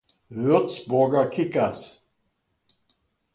Würzburger 0.31 1.29
Kickers 1.29 2.01